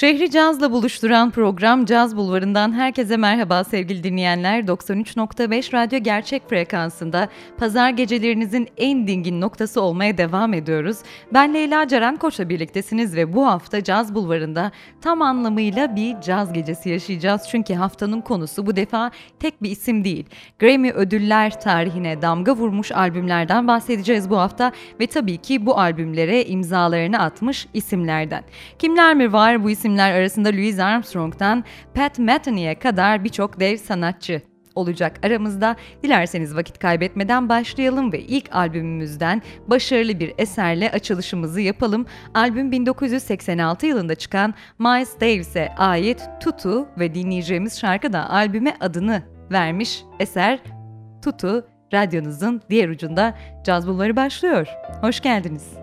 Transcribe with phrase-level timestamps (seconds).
[0.00, 4.62] Şehri cazla buluşturan program Caz Bulvarı'ndan herkese merhaba sevgili dinleyenler.
[4.62, 7.28] 93.5 Radyo Gerçek Frekansı'nda
[7.58, 10.98] pazar gecelerinizin en dingin noktası olmaya devam ediyoruz.
[11.32, 16.88] Ben Leyla Ceren Koç'la birliktesiniz ve bu hafta Caz Bulvarı'nda tam anlamıyla bir caz gecesi
[16.88, 17.42] yaşayacağız.
[17.50, 20.26] Çünkü haftanın konusu bu defa tek bir isim değil.
[20.58, 27.18] Grammy ödüller tarihine damga vurmuş albümlerden bahsedeceğiz bu hafta ve tabii ki bu albümlere imzalarını
[27.18, 28.44] atmış isimlerden.
[28.78, 34.42] Kimler mi var bu isim isimler arasında Louis Armstrong'dan Pat Metheny'e kadar birçok dev sanatçı
[34.74, 35.76] olacak aramızda.
[36.02, 42.06] Dilerseniz vakit kaybetmeden başlayalım ve ilk albümümüzden başarılı bir eserle açılışımızı yapalım.
[42.34, 50.02] Albüm 1986 yılında çıkan Miles Davis'e ait Tutu ve dinleyeceğimiz şarkı da albüme adını vermiş
[50.20, 50.58] eser
[51.24, 51.66] Tutu.
[51.92, 54.66] Radyonuzun diğer ucunda caz bulvarı başlıyor.
[55.00, 55.80] Hoş geldiniz.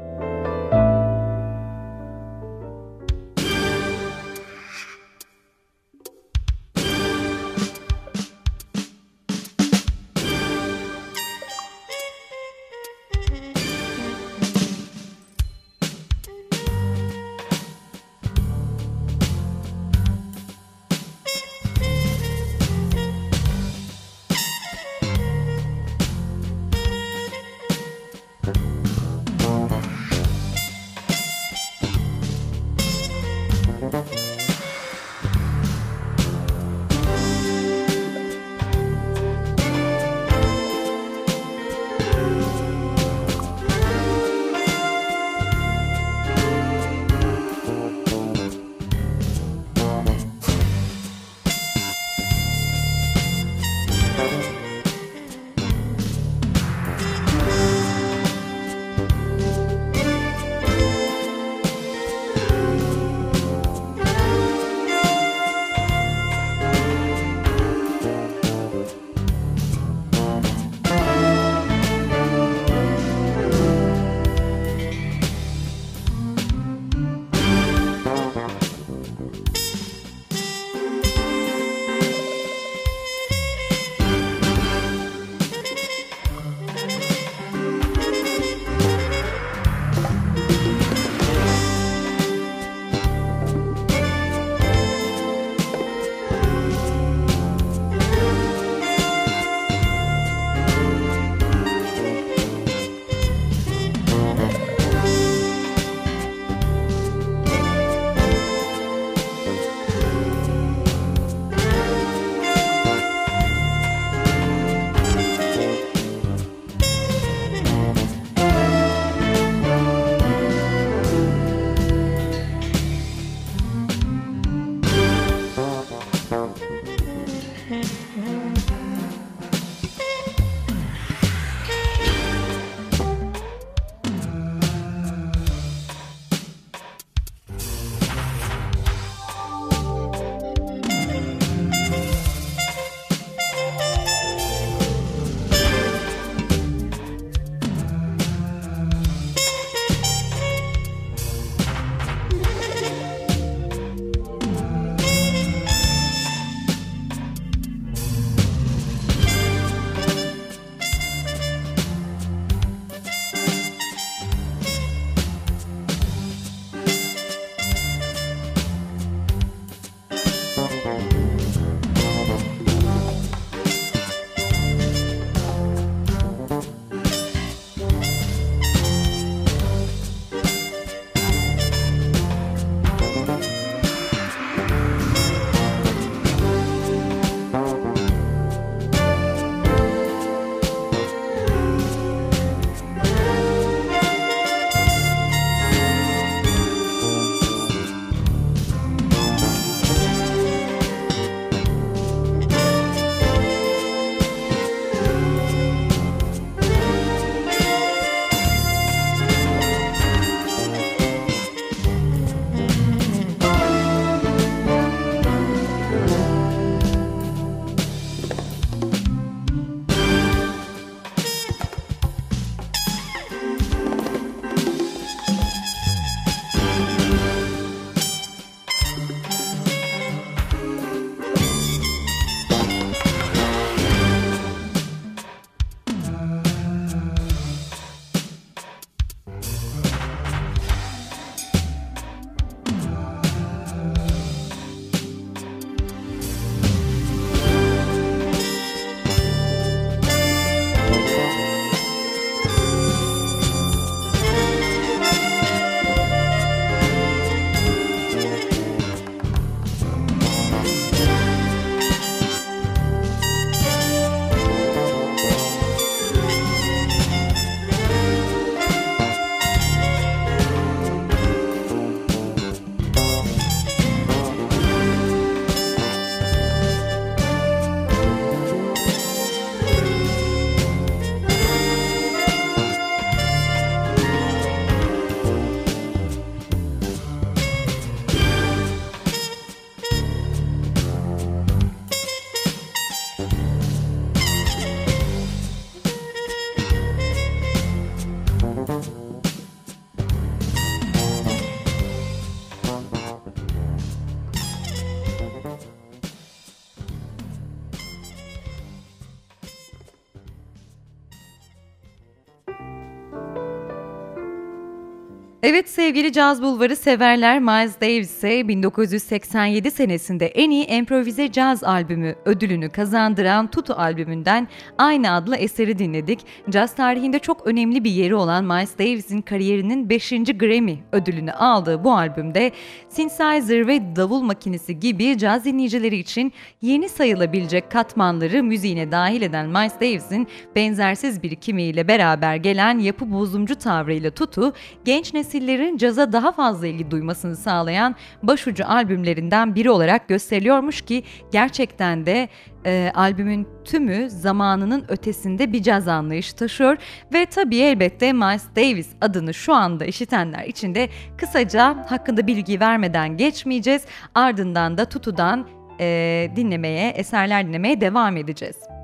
[315.49, 322.69] Evet sevgili caz bulvarı severler Miles Davis'e 1987 senesinde en iyi improvize caz albümü ödülünü
[322.69, 324.47] kazandıran Tutu albümünden
[324.77, 326.19] aynı adlı eseri dinledik.
[326.49, 330.09] Caz tarihinde çok önemli bir yeri olan Miles Davis'in kariyerinin 5.
[330.09, 332.51] Grammy ödülünü aldığı bu albümde
[332.89, 339.75] synthesizer ve davul makinesi gibi caz dinleyicileri için yeni sayılabilecek katmanları müziğine dahil eden Miles
[339.75, 344.53] Davis'in benzersiz birikimiyle beraber gelen yapı bozumcu tavrıyla Tutu
[344.85, 351.03] genç nesil nesillerin caza daha fazla ilgi duymasını sağlayan başucu albümlerinden biri olarak gösteriliyormuş ki
[351.31, 352.29] gerçekten de
[352.65, 356.77] e, albümün tümü zamanının ötesinde bir caz anlayışı taşıyor
[357.13, 363.17] ve tabii elbette Miles Davis adını şu anda işitenler için de kısaca hakkında bilgi vermeden
[363.17, 363.85] geçmeyeceğiz.
[364.15, 365.47] Ardından da Tutu'dan
[365.79, 368.76] e, dinlemeye, eserler dinlemeye devam edeceğiz.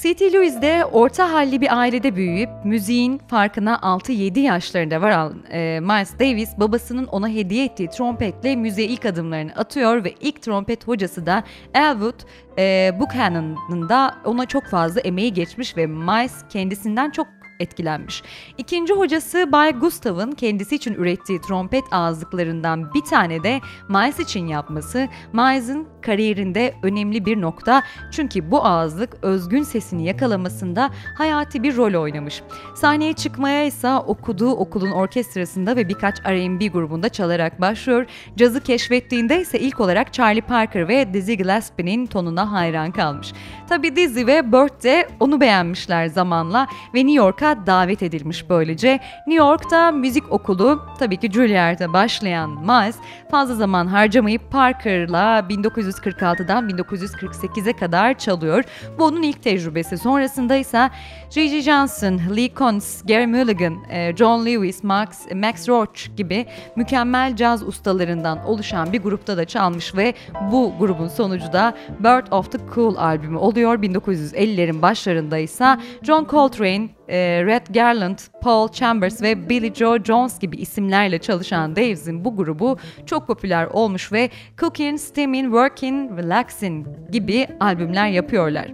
[0.00, 0.32] C.T.
[0.32, 6.50] Lewis de orta halli bir ailede büyüyüp müziğin farkına 6-7 yaşlarında varan e, Miles Davis
[6.58, 11.44] babasının ona hediye ettiği trompetle müziğe ilk adımlarını atıyor ve ilk trompet hocası da
[11.74, 12.20] Elwood
[12.58, 17.26] e, Buchanan'ın da ona çok fazla emeği geçmiş ve Miles kendisinden çok
[17.60, 18.22] etkilenmiş.
[18.58, 25.08] İkinci hocası Bay Gustav'ın kendisi için ürettiği trompet ağızlıklarından bir tane de Miles için yapması
[25.32, 32.42] Miles'ın kariyerinde önemli bir nokta çünkü bu ağızlık özgün sesini yakalamasında hayati bir rol oynamış.
[32.74, 38.06] Sahneye çıkmaya ise okuduğu okulun orkestrasında ve birkaç R&B grubunda çalarak başlıyor.
[38.36, 43.32] Cazı keşfettiğinde ise ilk olarak Charlie Parker ve Dizzy Gillespie'nin tonuna hayran kalmış.
[43.68, 49.00] Tabi Dizzy ve Burt de onu beğenmişler zamanla ve New York'a davet edilmiş böylece.
[49.26, 52.96] New York'ta müzik okulu tabii ki Juilliard'a başlayan Miles
[53.30, 58.64] fazla zaman harcamayıp Parker'la 1900 1946'dan 1948'e kadar çalıyor.
[58.98, 59.98] Bu onun ilk tecrübesi.
[59.98, 60.90] Sonrasında ise
[61.34, 66.46] Gigi Johnson, Lee Konitz, Gary Mulligan, e, John Lewis, Max, Max Roach gibi
[66.76, 70.14] mükemmel caz ustalarından oluşan bir grupta da çalmış ve
[70.52, 73.78] bu grubun sonucu da Bird of the Cool albümü oluyor.
[73.82, 80.56] 1950'lerin başlarında ise John Coltrane, e, Red Garland, Paul Chambers ve Billy Joe Jones gibi
[80.56, 88.08] isimlerle çalışan Daves'in bu grubu çok popüler olmuş ve Cooking, Steaming, Working, Relaxing gibi albümler
[88.08, 88.66] yapıyorlar.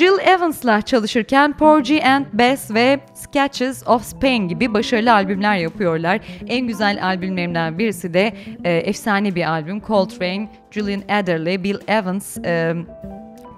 [0.00, 6.20] Jill Evans'la çalışırken Porgy and Bess ve Sketches of Spain gibi başarılı albümler yapıyorlar.
[6.46, 8.32] En güzel albümlerinden birisi de
[8.64, 12.74] e, efsane bir albüm Coltrane, Julian Adderley, Bill Evans, e,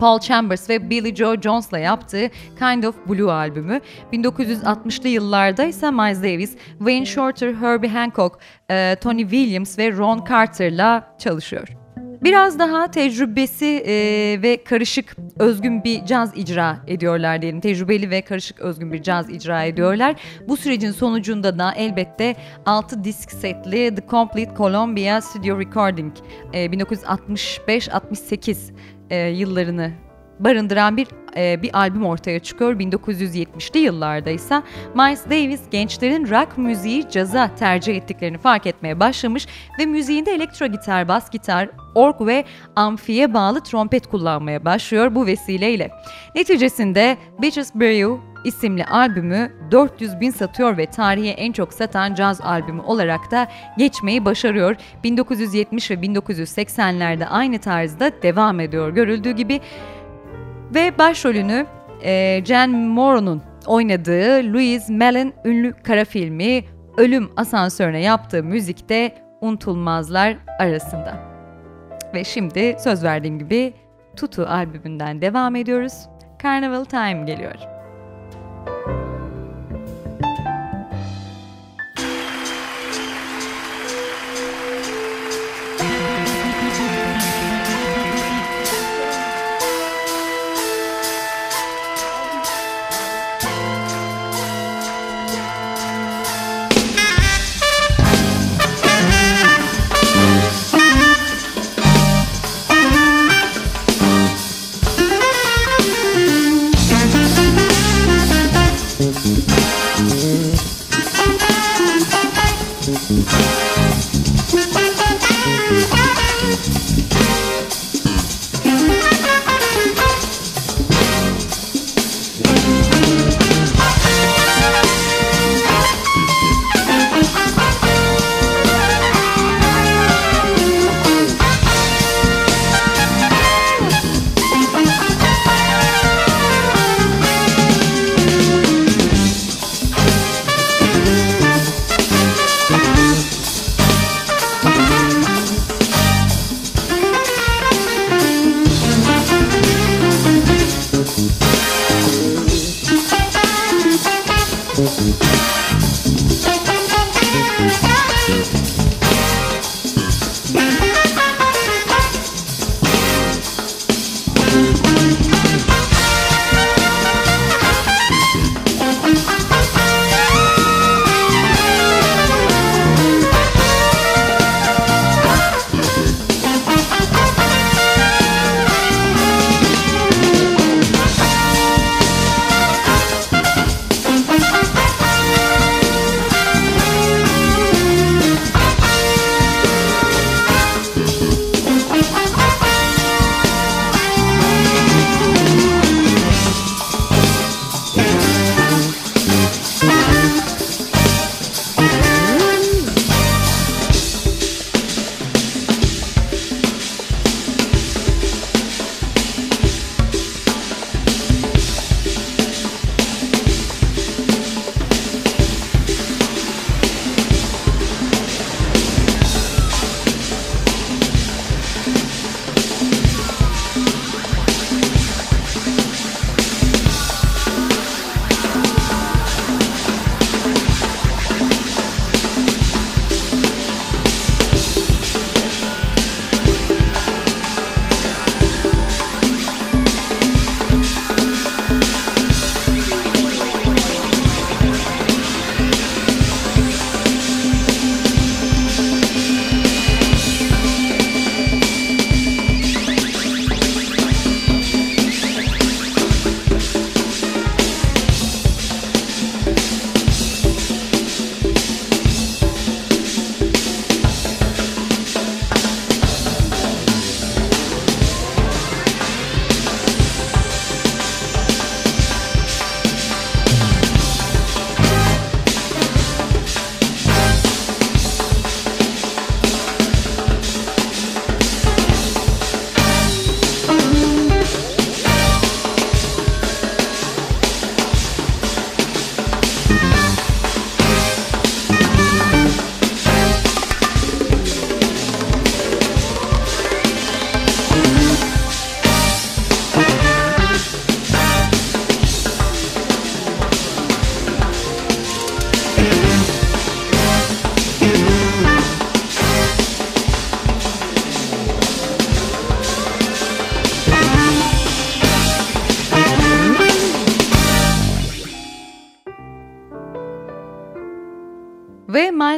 [0.00, 3.80] Paul Chambers ve Billy Joe Jones'la yaptığı Kind of Blue albümü.
[4.12, 8.38] 1960'lı yıllarda ise Miles Davis, Wayne Shorter, Herbie Hancock,
[8.70, 11.81] e, Tony Williams ve Ron Carter'la çalışıyor.
[12.22, 13.94] Biraz daha tecrübesi e,
[14.42, 17.60] ve karışık özgün bir caz icra ediyorlar diyelim.
[17.60, 20.14] Tecrübeli ve karışık özgün bir caz icra ediyorlar.
[20.48, 22.36] Bu sürecin sonucunda da elbette
[22.66, 26.12] 6 disk setli The Complete Columbia Studio Recording
[26.52, 28.72] e, 1965-68
[29.10, 29.92] e, yıllarını
[30.44, 31.06] barındıran bir
[31.37, 32.75] e, bir albüm ortaya çıkıyor.
[32.80, 34.62] 1970'li yıllarda ise
[34.94, 39.46] Miles Davis gençlerin rock müziği caza tercih ettiklerini fark etmeye başlamış
[39.78, 42.44] ve müziğinde elektro gitar, bas gitar, org ve
[42.76, 45.90] amfiye bağlı trompet kullanmaya başlıyor bu vesileyle.
[46.34, 52.80] Neticesinde Bitches Brew isimli albümü 400 bin satıyor ve tarihe en çok satan caz albümü
[52.82, 54.76] olarak da geçmeyi başarıyor.
[55.04, 59.61] 1970 ve 1980'lerde aynı tarzda devam ediyor görüldüğü gibi
[60.74, 61.66] ve başrolünü
[62.04, 66.64] e, Jen Morrow'un oynadığı Louise Mellon ünlü kara filmi
[66.96, 71.32] Ölüm Asansörüne yaptığı müzikte unutulmazlar arasında.
[72.14, 73.74] Ve şimdi söz verdiğim gibi
[74.16, 75.92] Tutu albümünden devam ediyoruz.
[76.42, 77.71] Carnival Time geliyor.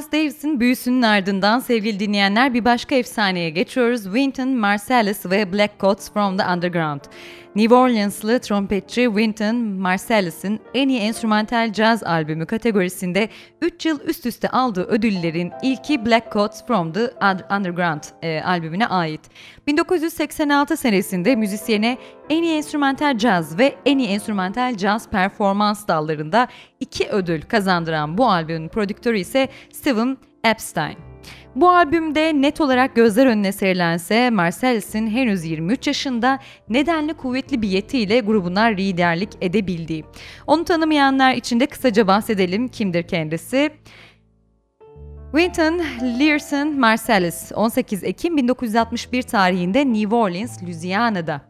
[0.04, 4.04] Miles Davis'in büyüsünün ardından sevgili dinleyenler bir başka efsaneye geçiyoruz.
[4.04, 7.00] Wynton Marsalis ve Black Coats from the Underground.
[7.56, 13.28] New Orleans'lı trompetçi Wynton Marsalis'in en iyi enstrümantal caz albümü kategorisinde
[13.62, 17.11] 3 yıl üst üste aldığı ödüllerin ilki Black Coats from the
[17.56, 19.20] Underground e, albümüne ait.
[19.66, 21.99] 1986 senesinde müzisyene
[22.30, 26.49] en iyi enstrümantal caz ve en iyi enstrümantal caz performans dallarında
[26.80, 31.13] iki ödül kazandıran bu albümün prodüktörü ise Steven Epstein.
[31.56, 38.20] Bu albümde net olarak gözler önüne serilense Marcelles'in henüz 23 yaşında nedenli kuvvetli bir yetiyle
[38.20, 40.04] grubuna liderlik edebildiği.
[40.46, 43.70] Onu tanımayanlar için de kısaca bahsedelim kimdir kendisi.
[45.32, 45.82] Winton
[46.20, 51.40] Learson Marsalis 18 Ekim 1961 tarihinde New Orleans, Louisiana'da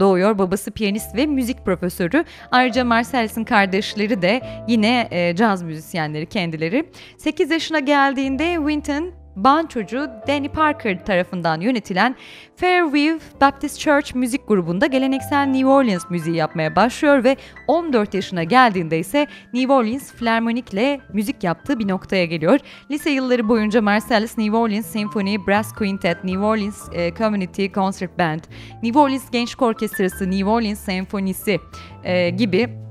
[0.00, 0.38] doğuyor.
[0.38, 2.24] Babası piyanist ve müzik profesörü.
[2.50, 6.90] Ayrıca Marsalis'in kardeşleri de yine e, caz müzisyenleri kendileri.
[7.18, 12.16] 8 yaşına geldiğinde Winton Bançocu Danny Parker tarafından yönetilen
[12.56, 17.36] Fairview Baptist Church müzik grubunda geleneksel New Orleans müziği yapmaya başlıyor ve
[17.66, 22.60] 14 yaşına geldiğinde ise New Orleans Philharmonic'le müzik yaptığı bir noktaya geliyor.
[22.90, 28.40] Lise yılları boyunca Marsalis New Orleans Symphony Brass Quintet, New Orleans e, Community Concert Band,
[28.82, 31.60] New Orleans Gençlik Orkestrası, New Orleans Senfonisi
[32.04, 32.82] e, gibi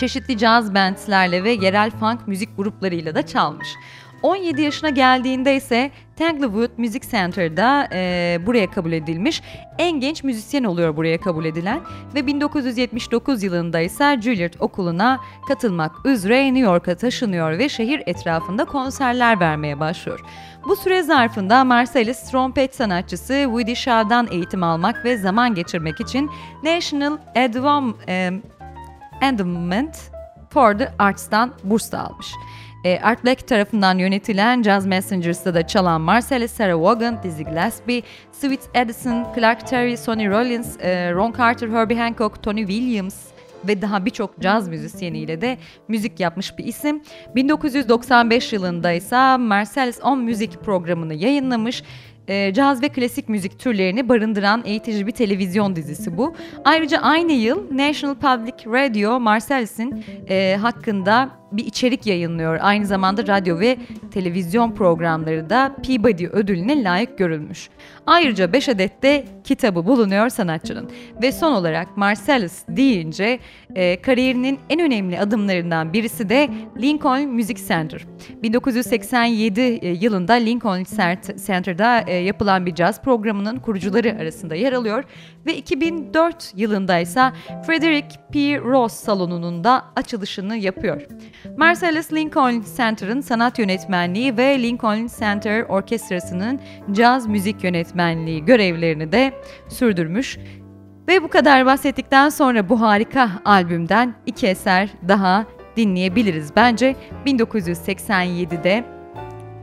[0.00, 3.68] çeşitli caz bandlerle ve yerel funk müzik gruplarıyla da çalmış.
[4.24, 9.42] 17 yaşına geldiğinde ise Tanglewood Music Center'da e, buraya kabul edilmiş.
[9.78, 11.80] En genç müzisyen oluyor buraya kabul edilen
[12.14, 19.40] ve 1979 yılında ise Juilliard Okulu'na katılmak üzere New York'a taşınıyor ve şehir etrafında konserler
[19.40, 20.20] vermeye başlıyor.
[20.68, 26.30] Bu süre zarfında Marsalis trompet sanatçısı Woody Shaw'dan eğitim almak ve zaman geçirmek için
[26.62, 27.18] National
[29.20, 29.96] Endowment
[30.50, 32.32] for the Arts'tan burs da almış.
[32.84, 38.60] E, Art Black tarafından yönetilen Jazz Messengers'ta da çalan Marcellus Sarah Vaughan, Dizzy Gillespie, Sweet
[38.74, 43.16] Edison, Clark Terry, Sonny Rollins, e, Ron Carter, Herbie Hancock, Tony Williams
[43.68, 47.02] ve daha birçok caz müzisyeniyle de müzik yapmış bir isim.
[47.34, 51.82] 1995 yılında ise Marcellus On Music programını yayınlamış
[52.28, 56.34] e, caz ve klasik müzik türlerini barındıran eğitici bir televizyon dizisi bu.
[56.64, 62.58] Ayrıca aynı yıl National Public Radio Marcellus'in e, hakkında bir içerik yayınlıyor.
[62.60, 63.76] Aynı zamanda radyo ve
[64.10, 67.68] televizyon programları da Peabody ödülüne layık görülmüş.
[68.06, 70.90] Ayrıca 5 adet de kitabı bulunuyor sanatçının.
[71.22, 73.38] Ve son olarak Marcellus deyince
[73.74, 76.48] e, kariyerinin en önemli adımlarından birisi de
[76.82, 78.06] Lincoln Music Center.
[78.42, 80.84] 1987 e, yılında Lincoln
[81.46, 85.04] Center'da e, yapılan bir caz programının kurucuları arasında yer alıyor
[85.46, 87.32] ve 2004 yılında ise
[87.66, 88.60] Frederick P.
[88.60, 91.02] Ross salonunun da açılışını yapıyor.
[91.56, 96.60] Marcellus Lincoln Center'ın sanat yönetmenliği ve Lincoln Center Orkestrası'nın
[96.92, 99.32] caz müzik yönetmenliği görevlerini de
[99.68, 100.38] sürdürmüş.
[101.08, 106.56] Ve bu kadar bahsettikten sonra bu harika albümden iki eser daha dinleyebiliriz.
[106.56, 108.84] Bence 1987'de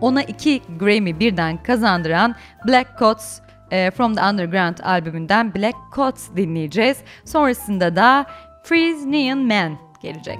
[0.02, 2.36] ona iki Grammy birden kazandıran
[2.68, 3.40] Black Coats
[3.72, 6.98] e, From the Underground albümünden Black Coats dinleyeceğiz.
[7.26, 8.26] Sonrasında da
[8.64, 10.40] Freeze Neon Man gelecek.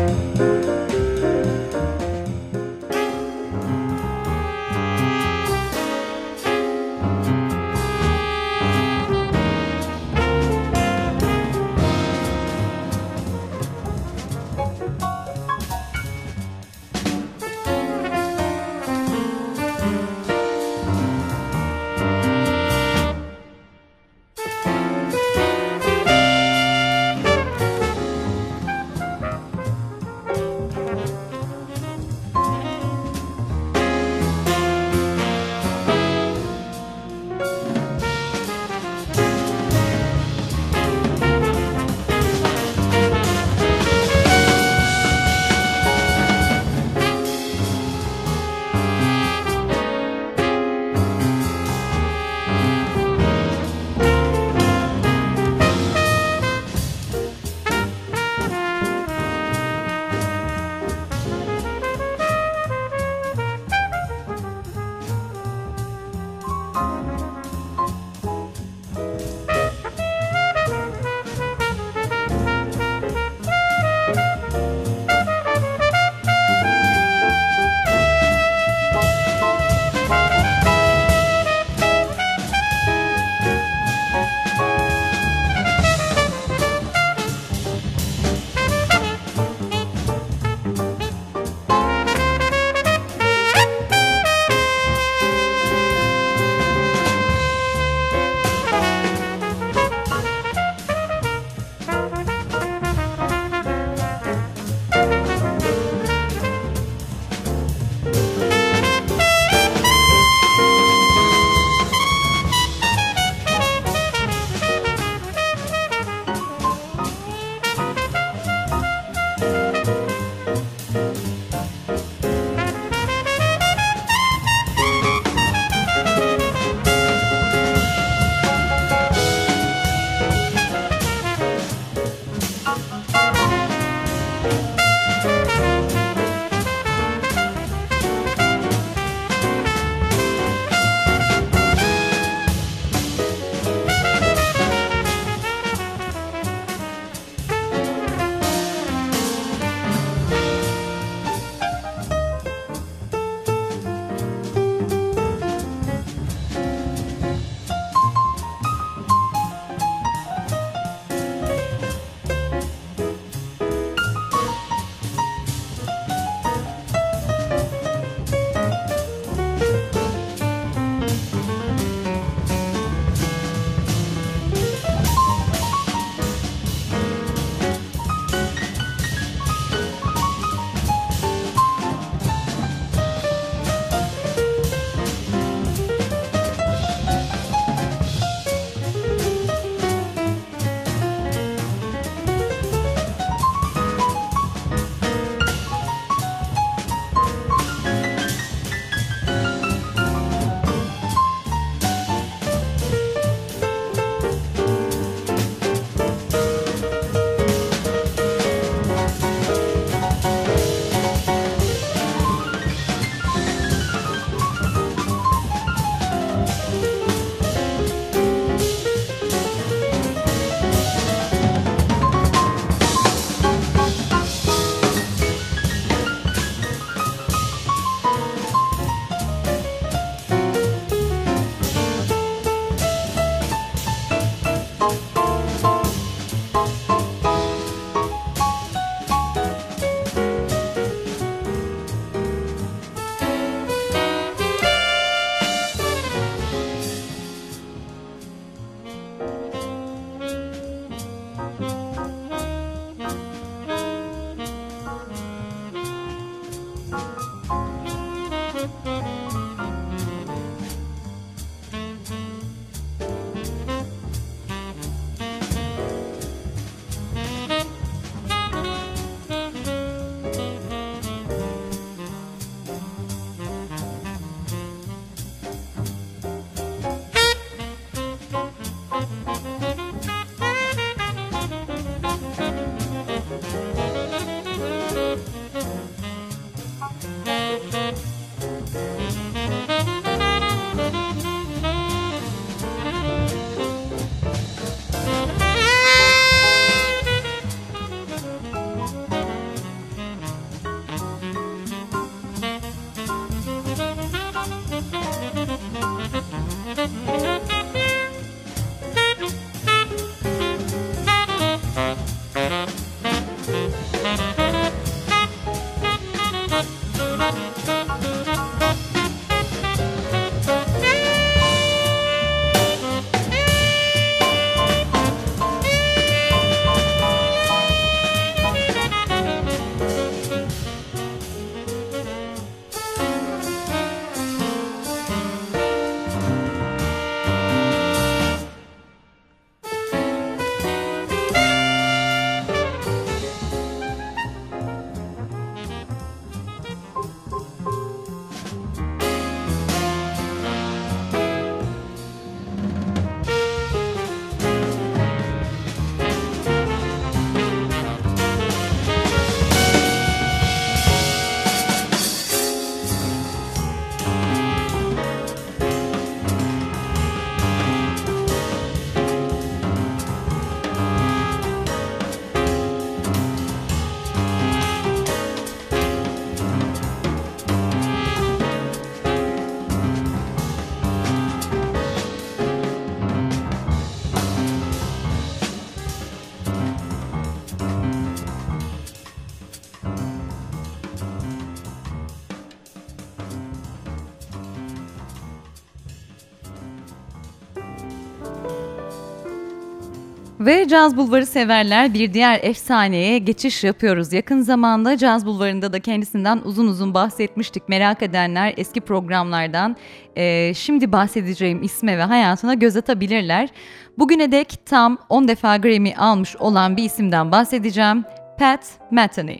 [400.45, 404.13] Ve Caz Bulvarı severler bir diğer efsaneye geçiş yapıyoruz.
[404.13, 407.69] Yakın zamanda Caz Bulvarı'nda da kendisinden uzun uzun bahsetmiştik.
[407.69, 409.75] Merak edenler eski programlardan
[410.15, 413.49] e, şimdi bahsedeceğim isme ve hayatına göz atabilirler.
[413.97, 418.03] Bugüne dek tam 10 defa Grammy almış olan bir isimden bahsedeceğim.
[418.39, 419.37] Pat Metheny.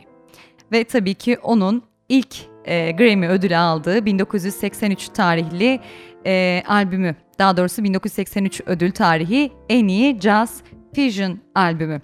[0.72, 5.80] Ve tabii ki onun ilk e, Grammy ödülü aldığı 1983 tarihli
[6.26, 7.16] e, albümü.
[7.38, 10.62] Daha doğrusu 1983 ödül tarihi en iyi jazz
[10.94, 12.00] Fusion albümü.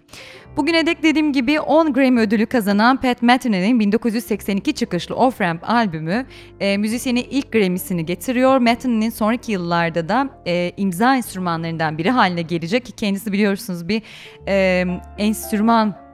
[0.57, 6.27] Bugüne dek dediğim gibi 10 Grammy ödülü kazanan Pat Metheny'nin 1982 çıkışlı Off Ramp albümü
[6.61, 8.59] e, müzisyeni ilk Grammy'sini getiriyor.
[8.59, 14.03] Metheny'nin sonraki yıllarda da e, imza enstrümanlarından biri haline gelecek ki kendisi biliyorsunuz bir
[14.49, 14.85] e,
[15.19, 16.09] enstrüman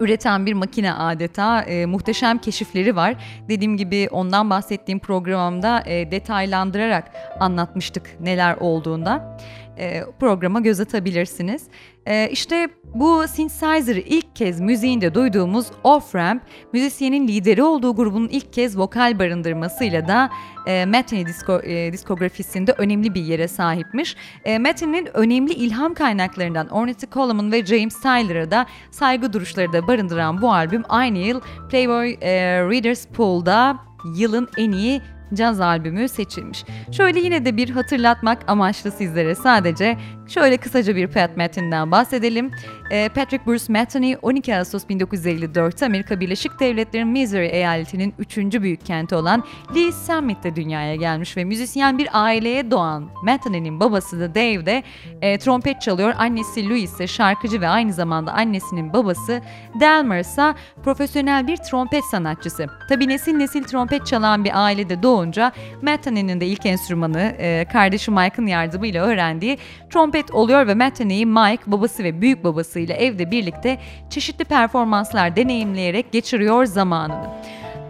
[0.00, 3.14] üreten bir makine adeta e, muhteşem keşifleri var.
[3.48, 7.10] Dediğim gibi ondan bahsettiğim programda e, detaylandırarak
[7.40, 9.38] anlatmıştık neler olduğunda.
[9.78, 11.62] E, programa göz atabilirsiniz.
[12.06, 16.40] E, işte bu synthesizer'ı ilk kez müziğinde duyduğumuz Off-Ramp,
[16.72, 20.30] müzisyenin lideri olduğu grubun ilk kez vokal barındırmasıyla da
[20.66, 24.16] e, Metin'i disko, e, diskografisinde önemli bir yere sahipmiş.
[24.44, 30.42] E, Metin'in önemli ilham kaynaklarından Ornette Coleman ve James Tyler'a da saygı duruşları da barındıran
[30.42, 33.78] bu albüm aynı yıl Playboy e, Readers Pool'da
[34.16, 35.02] yılın en iyi
[35.34, 36.64] caz albümü seçilmiş.
[36.92, 42.50] Şöyle yine de bir hatırlatmak amaçlı sizlere sadece şöyle kısaca bir Pat Metheny'den bahsedelim.
[42.92, 48.36] Ee, Patrick Bruce Metheny 12 Ağustos 1954'te Amerika Birleşik Devletleri Missouri eyaletinin 3.
[48.38, 54.34] büyük kenti olan Lee Summit'te dünyaya gelmiş ve müzisyen bir aileye doğan Metheny'nin babası da
[54.34, 54.82] Dave de
[55.22, 56.14] e, trompet çalıyor.
[56.18, 59.40] Annesi Louis ise şarkıcı ve aynı zamanda annesinin babası
[59.80, 62.66] Delmer ise profesyonel bir trompet sanatçısı.
[62.88, 68.46] Tabi nesil nesil trompet çalan bir ailede doğunca Metheny'nin de ilk enstrümanı e, kardeşi Mike'ın
[68.46, 69.58] yardımıyla öğrendiği
[69.90, 72.44] trompet oluyor ve Metheny'yi Mike babası ve büyük
[72.82, 73.78] babasıyla evde birlikte
[74.10, 77.26] çeşitli performanslar deneyimleyerek geçiriyor zamanını.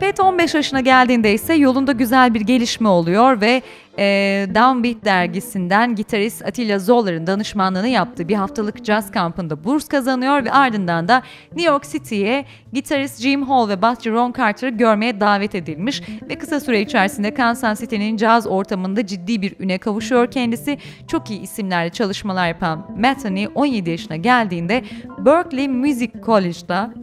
[0.01, 3.63] Pet 15 yaşına geldiğinde ise yolunda güzel bir gelişme oluyor ve
[3.99, 10.53] e, Downbeat dergisinden gitarist Atilla Zoller'ın danışmanlığını yaptığı bir haftalık jazz kampında burs kazanıyor ve
[10.53, 11.23] ardından da
[11.57, 16.61] New York City'ye gitarist Jim Hall ve basçı Ron Carter'ı görmeye davet edilmiş ve kısa
[16.61, 20.79] süre içerisinde Kansas City'nin caz ortamında ciddi bir üne kavuşuyor kendisi.
[21.09, 24.85] Çok iyi isimlerle çalışmalar yapan Metheny 17 yaşına geldiğinde
[25.19, 26.95] Berkeley Music College'da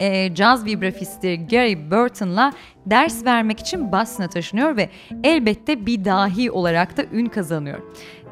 [0.00, 2.52] e, caz vibrafisti Gary Burton'la
[2.86, 4.90] ders vermek için Boston'a taşınıyor ve
[5.24, 7.78] elbette bir dahi olarak da ün kazanıyor.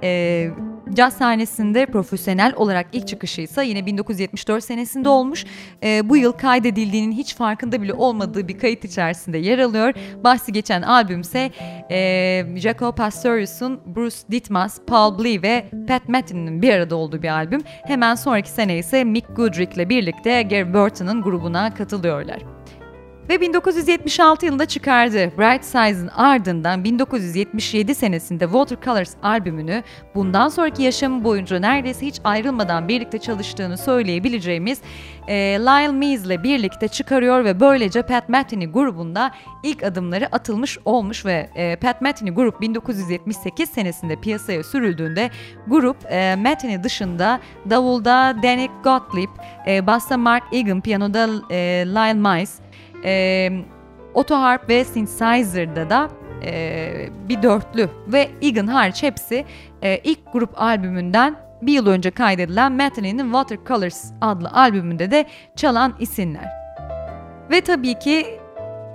[0.02, 0.50] E,
[0.92, 5.44] caz sahnesinde profesyonel olarak ilk çıkışı ise yine 1974 senesinde olmuş.
[5.82, 9.94] E, bu yıl kaydedildiğinin hiç farkında bile olmadığı bir kayıt içerisinde yer alıyor.
[10.24, 11.50] Bahsi geçen albümse
[11.90, 17.60] e, Jaco Pastorius'un Bruce Ditmas, Paul Blee ve Pat Metheny'nin bir arada olduğu bir albüm.
[17.66, 22.38] Hemen sonraki sene ise Mick Goodrick ile birlikte Gary Burton'ın grubuna katılıyorlar.
[23.28, 29.82] Ve 1976 yılında çıkardığı Bright Side'ın ardından 1977 senesinde Watercolors albümünü
[30.14, 34.80] bundan sonraki yaşamı boyunca neredeyse hiç ayrılmadan birlikte çalıştığını söyleyebileceğimiz
[35.28, 39.30] e, Lyle Mees ile birlikte çıkarıyor ve böylece Pat Metheny grubunda
[39.62, 45.30] ilk adımları atılmış olmuş ve e, Pat Metheny grup 1978 senesinde piyasaya sürüldüğünde
[45.66, 49.30] grup e, Metheny dışında davulda Danny Gottlieb,
[49.66, 51.56] e, bassa Mark Egan, piyanoda e,
[51.86, 52.63] Lyle Mize,
[53.04, 53.50] e,
[54.14, 56.08] otoharp ve synthesizer'da da
[56.44, 59.44] e, bir dörtlü ve Egan hariç hepsi
[59.82, 65.26] e, ilk grup albümünden bir yıl önce kaydedilen Metheny'nin Watercolors adlı albümünde de
[65.56, 66.48] çalan isimler.
[67.50, 68.26] Ve tabii ki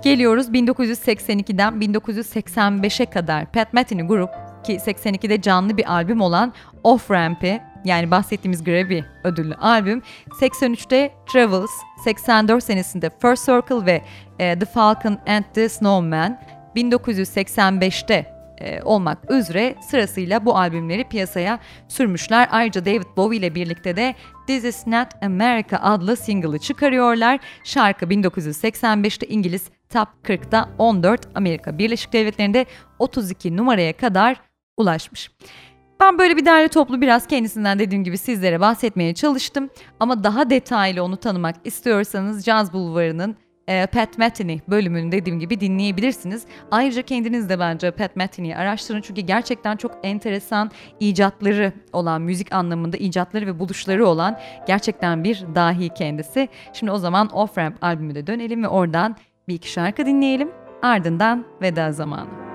[0.02, 4.30] geliyoruz 1982'den 1985'e kadar Pat Metheny grup
[4.64, 6.52] ki 82'de canlı bir albüm olan
[6.84, 10.02] Off Ramp'i yani bahsettiğimiz Grammy ödüllü albüm
[10.40, 11.70] 83'te Travels,
[12.04, 14.02] 84 senesinde First Circle ve
[14.38, 16.40] e, The Falcon and the Snowman,
[16.76, 21.58] 1985'te e, olmak üzere sırasıyla bu albümleri piyasaya
[21.88, 22.48] sürmüşler.
[22.50, 24.14] Ayrıca David Bowie ile birlikte de
[24.46, 27.40] This Is Not America adlı single'ı çıkarıyorlar.
[27.64, 32.66] Şarkı 1985'te İngiliz Top 40'da 14, Amerika Birleşik Devletleri'nde
[32.98, 34.40] 32 numaraya kadar
[34.76, 35.30] ulaşmış.
[36.00, 39.70] Ben böyle bir derli toplu biraz kendisinden dediğim gibi sizlere bahsetmeye çalıştım.
[40.00, 43.36] Ama daha detaylı onu tanımak istiyorsanız Jazz Bulvarı'nın
[43.68, 46.44] e, Pat Metheny bölümünü dediğim gibi dinleyebilirsiniz.
[46.70, 50.70] Ayrıca kendiniz de bence Pat Metheny'yi araştırın çünkü gerçekten çok enteresan
[51.00, 56.48] icatları olan, müzik anlamında icatları ve buluşları olan gerçekten bir dahi kendisi.
[56.72, 59.16] Şimdi o zaman Off Ramp albümüne dönelim ve oradan
[59.48, 60.50] bir iki şarkı dinleyelim.
[60.82, 62.49] Ardından veda zamanı.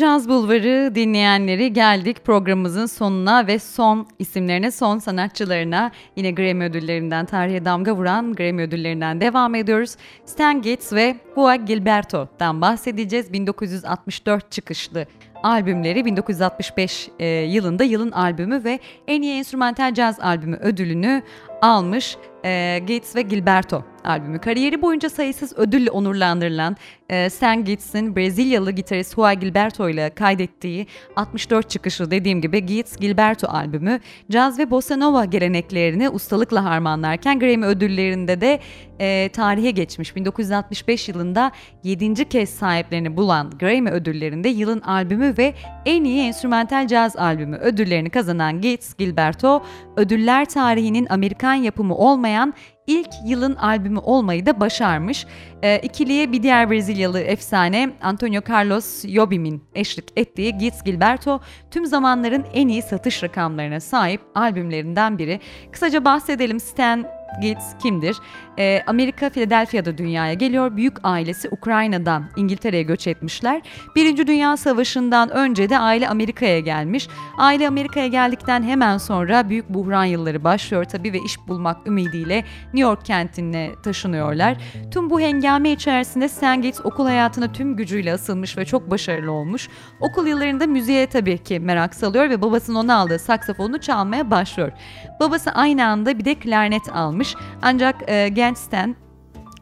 [0.00, 7.64] Caz Bulvarı dinleyenleri geldik programımızın sonuna ve son isimlerine, son sanatçılarına yine Grammy ödüllerinden tarihe
[7.64, 9.96] damga vuran Grammy ödüllerinden devam ediyoruz.
[10.24, 13.32] Stan Getz ve Juan Gilberto'dan bahsedeceğiz.
[13.32, 15.06] 1964 çıkışlı
[15.42, 21.22] albümleri 1965 e, yılında yılın albümü ve en iyi enstrümantal caz albümü ödülünü
[21.62, 24.38] almış e, Gates ve Gilberto albümü.
[24.38, 26.76] Kariyeri boyunca sayısız ödülle onurlandırılan
[27.10, 30.86] e, Stan Gates'in Brezilyalı gitarist Juan Gilberto ile kaydettiği
[31.16, 37.66] 64 çıkışlı dediğim gibi Gates Gilberto albümü caz ve bossa nova geleneklerini ustalıkla harmanlarken Grammy
[37.66, 38.60] ödüllerinde de
[39.00, 40.16] e, tarihe geçmiş.
[40.16, 41.52] 1965 yılında
[41.84, 42.28] 7.
[42.28, 45.54] kez sahiplerini bulan Grammy ödüllerinde yılın albümü ve
[45.86, 49.62] en iyi enstrümantal caz albümü ödüllerini kazanan Gates Gilberto
[49.96, 52.54] ödüller tarihinin Amerikan yapımı olmayan
[52.90, 55.26] ilk yılın albümü olmayı da başarmış.
[55.62, 62.44] E, ikiliye bir diğer Brezilyalı efsane Antonio Carlos Jobim'in eşlik ettiği Gits Gilberto tüm zamanların
[62.54, 65.40] en iyi satış rakamlarına sahip albümlerinden biri.
[65.72, 68.16] Kısaca bahsedelim Stan Gates kimdir?
[68.58, 70.76] Ee, Amerika Philadelphia'da dünyaya geliyor.
[70.76, 73.62] Büyük ailesi Ukrayna'dan İngiltere'ye göç etmişler.
[73.96, 77.08] Birinci Dünya Savaşı'ndan önce de aile Amerika'ya gelmiş.
[77.38, 82.80] Aile Amerika'ya geldikten hemen sonra büyük buhran yılları başlıyor tabii ve iş bulmak ümidiyle New
[82.80, 84.56] York kentine taşınıyorlar.
[84.90, 89.68] Tüm bu hengame içerisinde Stan Gates okul hayatına tüm gücüyle asılmış ve çok başarılı olmuş.
[90.00, 94.72] Okul yıllarında müziğe tabii ki merak salıyor ve babasının ona aldığı saksafonu çalmaya başlıyor.
[95.20, 97.19] Babası aynı anda bir de klarnet almış.
[97.62, 98.58] Ancak e, genç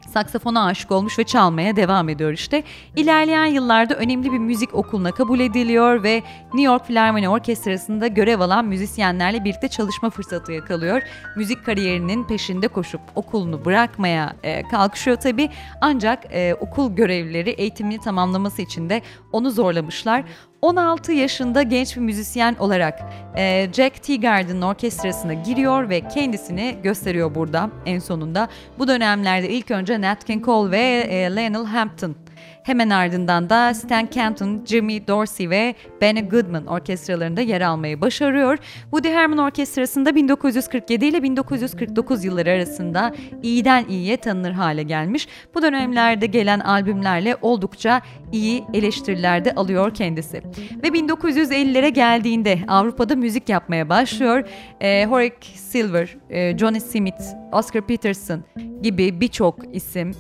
[0.08, 2.62] saksafona aşık olmuş ve çalmaya devam ediyor işte.
[2.96, 8.64] İlerleyen yıllarda önemli bir müzik okuluna kabul ediliyor ve New York Philharmonic Orkestrası'nda görev alan
[8.64, 11.02] müzisyenlerle birlikte çalışma fırsatı yakalıyor.
[11.36, 15.50] Müzik kariyerinin peşinde koşup okulunu bırakmaya e, kalkışıyor tabii.
[15.80, 19.02] Ancak e, okul görevlileri eğitimini tamamlaması için de
[19.32, 20.24] onu zorlamışlar.
[20.62, 23.00] 16 yaşında genç bir müzisyen olarak
[23.36, 28.48] e, Jack Teagarden'ın orkestrasına giriyor ve kendisini gösteriyor burada en sonunda.
[28.78, 32.16] Bu dönemlerde ilk önce Nat King Cole ve e, Lionel Hampton
[32.68, 38.58] Hemen ardından da Stan Kenton, Jimmy Dorsey ve Benny Goodman orkestralarında yer almayı başarıyor.
[38.82, 45.28] Woody Herman Orkestrası'nda 1947 ile 1949 yılları arasında iyiden iyiye tanınır hale gelmiş.
[45.54, 48.02] Bu dönemlerde gelen albümlerle oldukça
[48.32, 50.42] iyi eleştirilerde alıyor kendisi.
[50.82, 54.48] Ve 1950'lere geldiğinde Avrupa'da müzik yapmaya başlıyor.
[54.80, 58.44] E, Horace Silver, e, Johnny Smith, Oscar Peterson
[58.82, 60.12] gibi birçok isim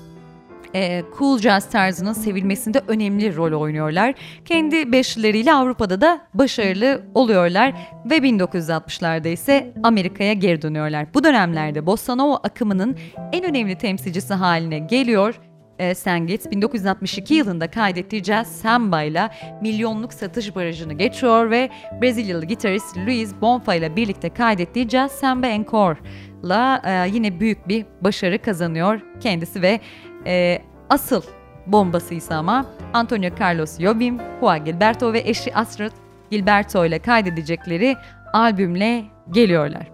[0.74, 4.14] e, cool jazz tarzının sevilmesinde önemli rol oynuyorlar.
[4.44, 7.74] Kendi beşlileriyle Avrupa'da da başarılı oluyorlar
[8.10, 11.14] ve 1960'larda ise Amerika'ya geri dönüyorlar.
[11.14, 12.96] Bu dönemlerde Bossa Nova akımının
[13.32, 15.40] en önemli temsilcisi haline geliyor
[15.78, 19.30] e, Sengit 1962 yılında kaydettiği Jazz Samba ile
[19.62, 21.70] milyonluk satış barajını geçiyor ve
[22.02, 25.98] Brezilyalı gitarist Luis Bonfa ile birlikte kaydettiği Jazz Samba Encore
[26.44, 29.80] ile yine büyük bir başarı kazanıyor kendisi ve
[30.26, 31.22] e, asıl
[31.66, 35.92] bombası ise ama Antonio Carlos Jobim, Juan Gilberto ve eşi Astrid
[36.30, 37.96] Gilberto ile kaydedecekleri
[38.32, 39.90] albümle geliyorlar.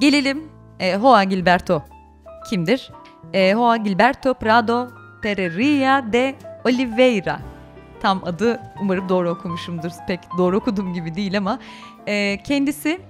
[0.00, 0.42] Gelelim
[0.80, 1.82] e, Juan Gilberto
[2.50, 2.90] kimdir?
[3.32, 4.88] E, Juan Gilberto Prado
[5.22, 6.34] Terreria de
[6.64, 7.40] Oliveira.
[8.00, 9.90] Tam adı umarım doğru okumuşumdur.
[10.06, 11.58] Pek doğru okudum gibi değil ama
[12.06, 13.00] e, kendisi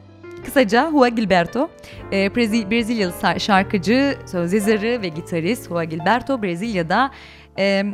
[0.44, 1.70] Kısaca Juan Gilberto,
[2.12, 7.10] e, Brezilyalı şarkıcı, söz yazarı ve gitarist Juan Gilberto Brezilya'da
[7.58, 7.84] e,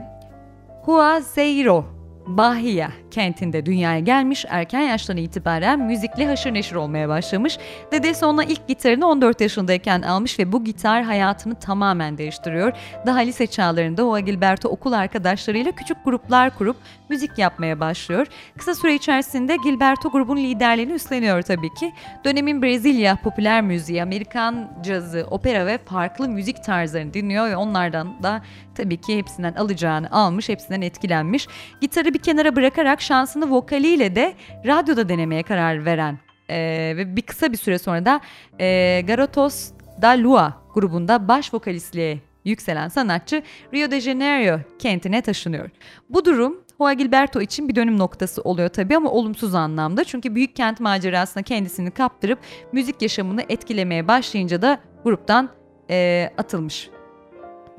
[0.86, 1.95] Juazeiro
[2.26, 7.58] Bahia kentinde dünyaya gelmiş, erken yaştan itibaren müzikle haşır neşir olmaya başlamış.
[7.92, 12.72] Dedesi ona ilk gitarını 14 yaşındayken almış ve bu gitar hayatını tamamen değiştiriyor.
[13.06, 16.76] Daha lise çağlarında o Gilberto okul arkadaşlarıyla küçük gruplar kurup
[17.08, 18.26] müzik yapmaya başlıyor.
[18.58, 21.92] Kısa süre içerisinde Gilberto grubun liderliğini üstleniyor tabii ki.
[22.24, 28.42] Dönemin Brezilya popüler müziği, Amerikan cazı, opera ve farklı müzik tarzlarını dinliyor ve onlardan da
[28.74, 31.48] tabii ki hepsinden alacağını almış, hepsinden etkilenmiş.
[31.80, 34.34] Gitarı bir kenara bırakarak şansını vokaliyle de
[34.66, 36.56] radyoda denemeye karar veren e,
[36.96, 38.20] ve bir kısa bir süre sonra da
[38.60, 39.70] e, Garotos
[40.02, 43.42] da Lua grubunda baş vokalistliğe yükselen sanatçı
[43.74, 45.70] Rio de Janeiro kentine taşınıyor.
[46.10, 50.04] Bu durum Juan Gilberto için bir dönüm noktası oluyor tabii ama olumsuz anlamda.
[50.04, 52.38] Çünkü büyük kent macerasına kendisini kaptırıp
[52.72, 55.48] müzik yaşamını etkilemeye başlayınca da gruptan
[55.90, 56.90] e, atılmış.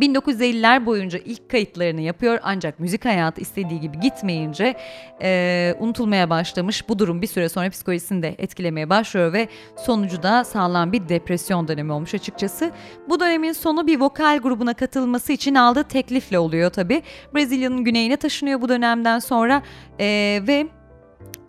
[0.02, 4.76] 1950'ler boyunca ilk kayıtlarını yapıyor ancak müzik hayatı istediği gibi gitmeyince
[5.22, 6.89] e, unutulmaya başlamış.
[6.89, 11.68] Bu durum bir süre sonra psikolojisini de etkilemeye başlıyor ve sonucu da sağlam bir depresyon
[11.68, 12.72] dönemi olmuş açıkçası.
[13.10, 17.04] Bu dönemin sonu bir vokal grubuna katılması için aldığı teklifle oluyor tabi.
[17.36, 19.62] Brezilya'nın güneyine taşınıyor bu dönemden sonra
[20.00, 20.68] e, ve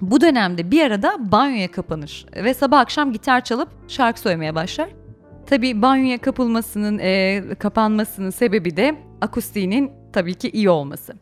[0.00, 4.88] bu dönemde bir arada banyoya kapanır ve sabah akşam gitar çalıp şarkı söylemeye başlar.
[5.48, 11.14] Tabii banyoya kapılmasının, e, kapanmasının sebebi de akustiğinin tabii ki iyi olması.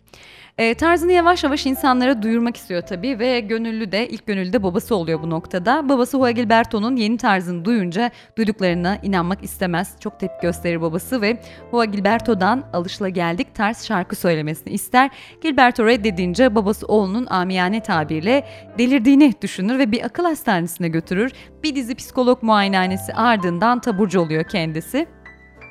[0.59, 4.97] E, tarzını yavaş yavaş insanlara duyurmak istiyor tabii ve gönüllü de ilk gönüllü de babası
[4.97, 5.89] oluyor bu noktada.
[5.89, 9.97] Babası Juan Gilberto'nun yeni tarzını duyunca duyduklarına inanmak istemez.
[10.01, 11.41] Çok tepki gösterir babası ve
[11.71, 15.11] Juan Gilberto'dan alışılageldik tarz şarkı söylemesini ister.
[15.43, 18.47] Gilberto reddedince babası oğlunun amiyane tabirle
[18.79, 21.33] delirdiğini düşünür ve bir akıl hastanesine götürür.
[21.63, 25.07] Bir dizi psikolog muayenehanesi ardından taburcu oluyor kendisi.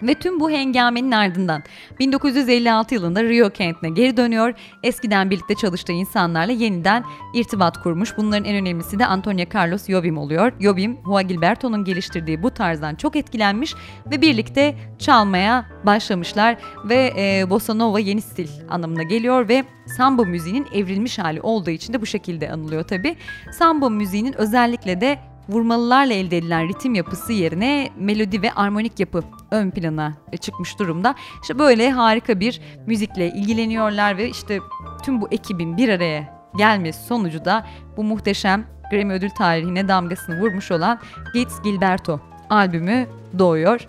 [0.02, 1.64] Ve tüm bu hengamenin ardından
[2.00, 4.54] 1956 yılında Rio kentine geri dönüyor.
[4.84, 8.18] Eskiden birlikte çalıştığı insanlarla yeniden irtibat kurmuş.
[8.18, 10.52] Bunların en önemlisi de Antonio Carlos Jobim oluyor.
[10.60, 13.76] Jobim, Juan Gilberto'nun geliştirdiği bu tarzdan çok etkilenmiş
[14.12, 16.58] ve birlikte çalmaya başlamışlar.
[16.86, 19.64] Ve e, Bossa Nova yeni stil anlamına geliyor ve
[19.98, 23.16] samba müziğinin evrilmiş hali olduğu için de bu şekilde anılıyor tabi.
[23.52, 25.20] Samba müziğinin özellikle de
[25.50, 31.16] vurmalılarla elde edilen ritim yapısı yerine melodi ve armonik yapı ön plana çıkmış durumda.
[31.41, 34.60] İşte böyle harika bir müzikle ilgileniyorlar ve işte
[35.04, 37.66] tüm bu ekibin bir araya gelmesi sonucu da
[37.98, 41.00] bu muhteşem Grammy ödül tarihine damgasını vurmuş olan
[41.34, 42.20] Gates Gilberto
[42.50, 43.08] albümü
[43.39, 43.88] doğuyor.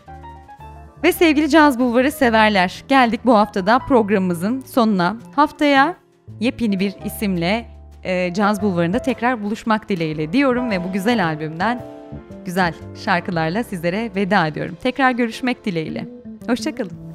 [1.03, 5.17] Ve sevgili Caz Bulvarı severler, geldik bu haftada programımızın sonuna.
[5.37, 5.97] Haftaya
[6.41, 11.81] yepyeni bir isimle e, Caz Bulvarı'nda tekrar buluşmak dileğiyle diyorum ve bu güzel albümden
[12.45, 12.75] güzel
[13.05, 14.77] şarkılarla sizlere veda ediyorum.
[14.83, 16.09] Tekrar görüşmek dileğiyle.
[16.47, 17.07] Hoşçakalın.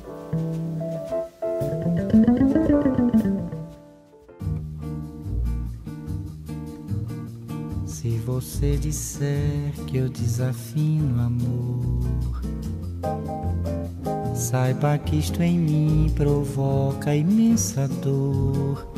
[8.01, 12.41] Se você disser que eu desafino amor,
[14.35, 18.90] saiba que isto em mim provoca imensa dor.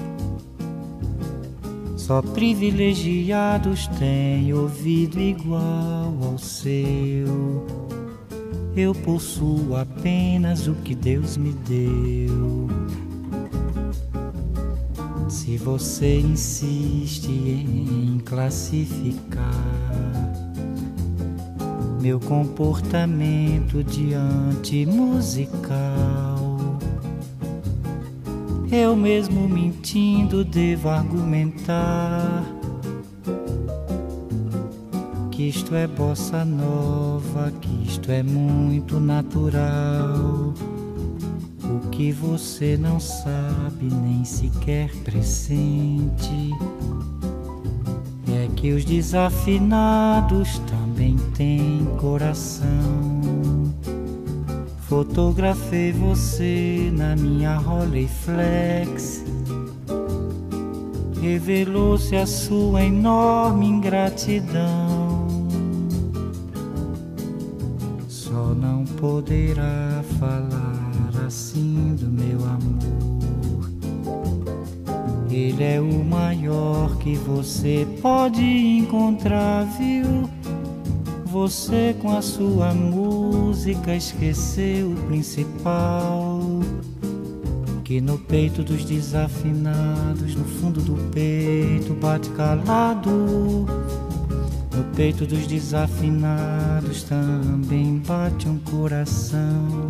[2.06, 7.66] Só privilegiados têm ouvido igual ao seu.
[8.76, 12.68] Eu possuo apenas o que Deus me deu.
[15.30, 19.39] Se você insiste em classificar
[22.01, 26.22] meu comportamento diante musical
[28.74, 32.43] eu mesmo mentindo devo argumentar
[35.30, 40.55] que isto é bossa nova, que isto é muito natural.
[41.63, 46.49] O que você não sabe nem sequer pressente
[48.28, 53.12] é que os desafinados também têm coração.
[54.88, 59.23] Fotografei você na minha Rolleiflex.
[61.21, 65.27] Revelou-se a sua enorme ingratidão.
[68.07, 73.71] Só não poderá falar assim do meu amor.
[75.31, 80.29] Ele é o maior que você pode encontrar, viu?
[81.34, 86.39] Você com a sua música esqueceu o principal.
[87.84, 93.09] Que no peito dos desafinados, no fundo do peito bate calado.
[93.09, 99.89] No peito dos desafinados também bate um coração.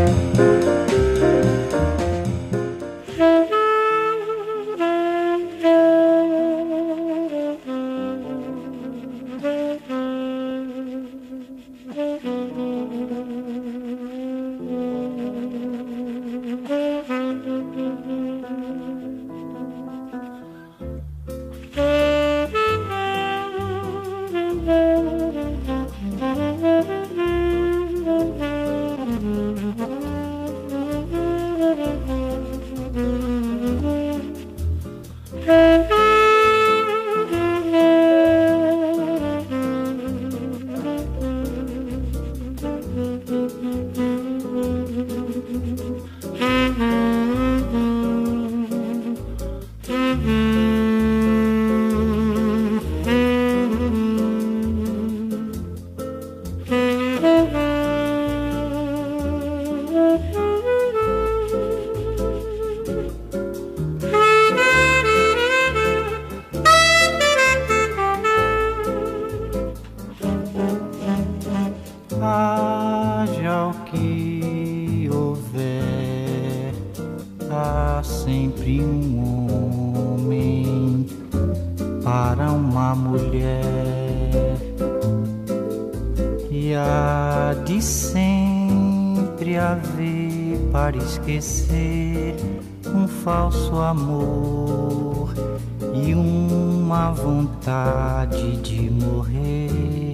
[96.91, 100.13] Uma vontade de morrer.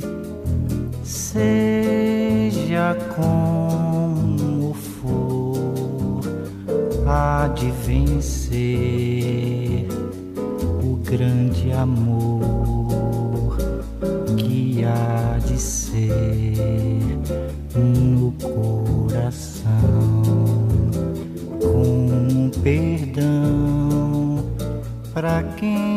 [1.03, 6.21] Seja como for,
[7.07, 8.57] há de vencer
[10.83, 13.57] o grande amor
[14.37, 17.17] que há de ser
[17.75, 20.21] no coração
[21.59, 24.45] com perdão
[25.11, 25.96] para quem